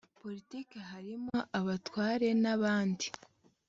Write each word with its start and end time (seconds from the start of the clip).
politike 0.21 0.77
harimo 0.89 1.37
abatwaren’abandi. 1.59 3.07